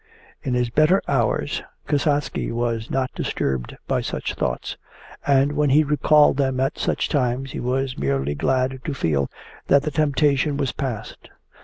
[0.41, 4.75] In his better hours Kasatsky was not disturbed by such thoughts,
[5.27, 9.29] and when he recalled them at such times he was merely glad to feel
[9.67, 11.29] that the temptation was past.